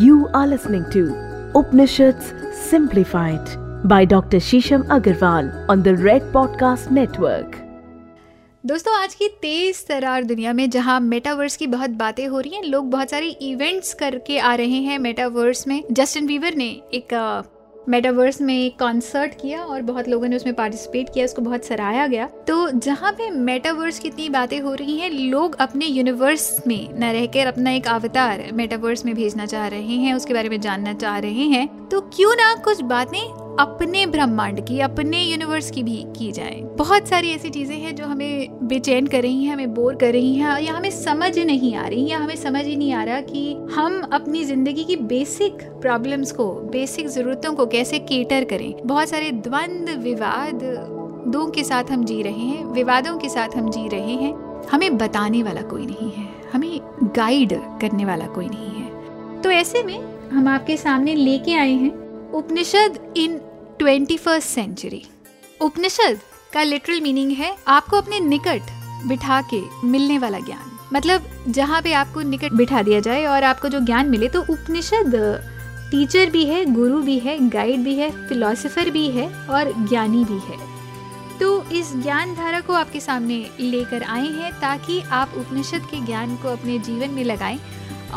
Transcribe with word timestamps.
You 0.00 0.28
are 0.32 0.46
listening 0.46 0.88
to 0.90 1.00
Upanishads 1.54 2.32
Simplified 2.50 3.46
by 3.84 4.04
Dr. 4.04 4.38
Shisham 4.38 4.84
Agarwal 4.84 5.66
on 5.68 5.82
the 5.82 5.94
Red 5.96 6.22
Podcast 6.32 6.90
Network. 6.90 7.58
दोस्तों 8.66 8.94
आज 8.94 9.14
की 9.14 9.28
तेज 9.42 9.84
तरार 9.86 10.24
दुनिया 10.24 10.52
में 10.52 10.70
जहाँ 10.70 10.98
मेटावर्स 11.00 11.56
की 11.56 11.66
बहुत 11.66 11.90
बातें 11.90 12.26
हो 12.26 12.40
रही 12.40 12.54
हैं 12.54 12.62
लोग 12.62 12.90
बहुत 12.90 13.10
सारे 13.10 13.28
इवेंट्स 13.42 13.94
करके 13.94 14.38
आ 14.38 14.54
रहे 14.54 14.80
हैं 14.82 14.98
मेटावर्स 14.98 15.66
में 15.68 15.82
जस्टिन 15.90 16.26
बीवर 16.26 16.54
ने 16.54 16.70
एक 16.94 17.14
मेटावर्स 17.88 18.40
में 18.40 18.54
एक 18.54 18.78
कॉन्सर्ट 18.78 19.32
किया 19.34 19.62
और 19.62 19.82
बहुत 19.82 20.08
लोगों 20.08 20.28
ने 20.28 20.36
उसमें 20.36 20.54
पार्टिसिपेट 20.54 21.08
किया, 21.14 21.24
उसको 21.24 21.42
बहुत 21.42 21.64
सराहाया 21.64 22.06
गया। 22.06 22.26
तो 22.48 22.70
जहाँ 22.70 23.12
पे 23.12 23.30
मेटावर्स 23.30 23.98
की 23.98 24.08
इतनी 24.08 24.28
बातें 24.28 24.60
हो 24.60 24.74
रही 24.74 24.98
हैं, 24.98 25.10
लोग 25.10 25.56
अपने 25.60 25.86
यूनिवर्स 25.86 26.66
में 26.66 26.88
न 26.98 27.12
रहकर 27.12 27.46
अपना 27.46 27.70
एक 27.70 27.86
अवतार 27.86 28.44
मेटावर्स 28.52 29.04
में 29.04 29.14
भेजना 29.14 29.46
चाह 29.46 29.66
रहे 29.66 29.96
हैं, 29.96 30.14
उसके 30.14 30.34
बारे 30.34 30.48
में 30.48 30.60
जानना 30.60 30.92
चाह 30.92 31.18
रहे 31.18 31.46
हैं। 31.46 31.88
तो 31.88 32.00
क्यों 32.00 32.34
ना 32.34 32.54
कुछ 32.54 32.80
बातें 32.80 33.41
अपने 33.60 34.04
ब्रह्मांड 34.06 34.60
की, 34.66 34.78
अपने 34.80 35.22
यूनिवर्स 35.22 35.70
की 35.70 35.82
भी 35.82 35.96
की 36.16 36.30
जाए। 36.32 36.60
बहुत 36.78 37.08
सारी 37.08 37.30
ऐसी 37.30 37.50
चीज़ें 37.50 37.76
हैं 37.76 37.94
जो 37.96 38.06
हमें 38.06 38.66
बेचैन 38.68 39.06
कर 39.06 39.22
रही 39.22 39.44
हैं, 39.44 39.52
हमें 39.52 39.74
बोर 39.74 39.94
कर 39.94 40.12
रही 40.12 40.34
हैं, 40.34 40.58
या 40.60 40.72
हमें 40.72 40.90
समझ 40.90 41.38
नहीं 41.38 41.74
आ 41.76 41.86
रही, 41.86 42.06
या 42.06 42.18
हमें 42.18 42.36
समझ 42.36 42.64
ही 42.64 42.76
नहीं 42.76 42.92
आ 42.92 43.02
रहा 43.04 43.20
कि 43.20 43.52
हम 43.72 44.00
अपनी 44.12 44.44
ज़िंदगी 44.44 44.84
की 44.84 44.96
बेसिक 44.96 45.62
प्रॉब्लम्स 45.80 46.32
को 46.32 46.52
बेसिक 46.72 47.08
जरूरतों 47.08 47.54
को 47.54 47.66
कैसे 47.66 47.98
केटर 47.98 48.44
करें। 48.44 48.74
बहुत 48.86 49.08
सारे 49.08 49.30
द्वंद, 49.30 49.90
विवाद, 50.02 50.62
दो 51.28 51.46
के 51.46 51.64
साथ 51.64 51.90
हम 51.90 52.04
जी 52.04 52.22
रहे 52.22 52.32
हैं, 52.32 52.64
विवादों 52.64 53.16
के 53.18 53.28
साथ 53.28 53.56
हम 53.56 53.70
जी 53.70 53.88
रहे 53.88 54.14
हैं। 54.14 54.34
हमें 54.70 54.96
बताने 54.98 55.42
वाला 55.42 55.62
कोई 55.62 55.86
नहीं 55.86 56.10
है, 56.10 56.28
हमें 56.52 56.80
गाइड 57.16 57.52
करने 57.80 58.04
वाला 58.04 58.26
कोई 58.26 58.48
नहीं 58.48 58.82
है। 58.82 59.40
तो 59.42 59.50
ऐसे 59.50 59.82
में 59.82 59.98
हम 60.30 60.48
आपके 60.48 60.76
सामने 60.76 61.14
लेके 61.14 61.54
आए 61.54 61.72
हैं 61.72 62.00
Upanishad 62.32 62.98
in 63.16 63.40
twenty 63.82 64.16
first 64.16 64.48
century 64.48 65.02
Upanishad 65.60 66.18
का 66.52 66.62
लिटरल 66.62 67.00
मीनिंग 67.00 67.30
है 67.32 67.50
आपको 67.68 67.96
अपने 67.96 68.18
निकट 68.20 68.70
बिठा 69.06 69.40
के 69.52 69.60
मिलने 69.86 70.18
वाला 70.18 70.38
ज्ञान। 70.38 70.70
मतलब 70.92 71.24
जहाँ 71.48 71.80
पे 71.82 71.92
आपको 71.92 72.20
निकट 72.22 72.52
बिठा 72.52 72.82
दिया 72.82 73.00
जाए 73.00 73.24
और 73.24 73.44
आपको 73.44 73.68
जो 73.68 73.80
ज्ञान 73.80 74.10
मिले 74.10 74.28
तो 74.28 74.40
उपनिषद 74.42 75.16
टीचर 75.90 76.30
भी 76.30 76.44
है, 76.44 76.64
गुरु 76.64 77.00
भी 77.02 77.18
है 77.18 77.36
गाइड 77.48 77.80
भी 77.80 77.94
है 77.94 78.10
फिलोसफर 78.28 78.90
भी 78.90 79.06
है 79.10 79.26
और 79.48 79.72
ज्ञानी 79.88 80.24
भी 80.24 80.38
है। 80.44 80.58
तो 81.40 81.62
इस 81.72 81.92
ज्ञान 81.96 82.34
धारा 82.34 82.60
को 82.60 82.72
आपके 82.72 83.00
सामने 83.00 83.44
लेकर 83.60 84.02
आए 84.02 84.28
हैं 84.28 84.52
ताकि 84.60 85.00
आप 85.12 85.34
उपनिषद 85.38 85.88
के 85.90 86.00
ज्ञान 86.06 86.36
को 86.36 86.48
अपने 86.48 86.78
जीवन 86.78 87.10
में 87.10 87.24
लगाएँ 87.24 87.58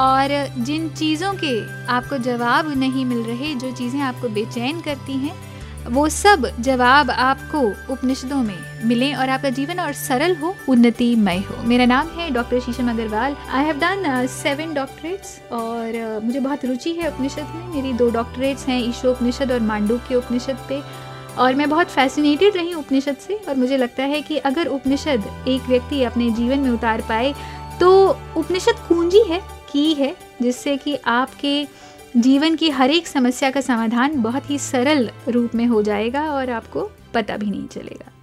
और 0.00 0.28
जिन 0.58 0.88
चीज़ों 0.90 1.32
के 1.34 1.56
आपको 1.86 2.18
जवाब 2.18 2.72
नहीं 2.78 3.04
मिल 3.04 3.22
रहे, 3.22 3.54
जो 3.54 3.72
चीज़ें 3.72 4.00
आपको 4.02 4.28
बेचैन 4.28 4.80
करती 4.80 5.18
हैं 5.18 5.53
वो 5.86 6.08
सब 6.08 6.46
जवाब 6.60 7.10
आपको 7.10 7.60
उपनिषदों 7.92 8.42
में 8.42 8.58
मिले 8.84 9.12
और 9.14 9.28
आपका 9.28 9.50
जीवन 9.50 9.80
और 9.80 9.92
सरल 9.92 10.34
हो 10.36 10.54
उन्नतिमय 10.68 11.38
हो। 11.40 11.62
मेरा 11.62 11.84
नाम 11.84 12.08
है 12.08 12.30
doctor 12.30 12.60
Shisham 12.60 12.90
Agarwal. 12.90 13.36
I 13.50 13.64
have 13.64 13.78
done 13.78 14.26
seven 14.26 14.74
doctorates 14.74 15.38
और 15.52 16.18
uh, 16.18 16.24
मुझे 16.24 16.40
बहुत 16.40 16.64
रुचि 16.64 16.92
है 16.92 17.10
उपनिषद 17.10 17.52
में। 17.54 17.66
मेरी 17.74 17.92
दो 17.92 18.10
डॉक्टरेट्स 18.10 18.66
हैं 18.68 18.80
ईशो 18.80 19.10
उपनिषद 19.10 19.52
और 19.52 19.60
मांडू 19.62 19.98
के 20.08 20.14
उपनिषद 20.14 20.66
पे। 20.68 20.82
और 21.38 21.54
मैं 21.54 21.68
बहुत 21.70 21.90
फैसिनेटेड 21.90 22.56
रही 22.56 22.74
उपनिषद 22.74 23.16
से 23.16 23.34
और 23.48 23.56
मुझे 23.56 23.76
लगता 23.76 24.02
है 24.02 24.20
कि 24.22 24.36
अगर 24.38 24.66
उपनिषद 24.66 25.24
एक 25.48 25.68
व्यक्ति 25.68 26.02
अपने 26.02 26.30
जीवन 26.30 26.58
में 26.58 26.70
उतार 26.70 27.00
पाए 27.00 27.34
तो 27.80 27.90
उपनिषद 28.36 28.84
कुंजी 28.88 29.22
है 29.28 29.40
की 29.72 29.92
है 29.94 30.14
जिससे 30.42 30.76
कि 30.76 30.94
आपके 31.06 31.66
जीवन 32.16 32.56
की 32.56 32.70
हर 32.70 32.90
एक 32.90 33.06
समस्या 33.06 33.50
का 33.50 33.60
समाधान 33.60 34.22
बहुत 34.22 34.50
ही 34.50 34.58
सरल 34.58 35.10
रूप 35.28 35.54
में 35.54 35.66
हो 35.66 35.82
जाएगा 35.82 36.32
और 36.32 36.50
आपको 36.50 36.90
पता 37.14 37.36
भी 37.36 37.46
नहीं 37.46 37.66
चलेगा। 37.66 38.13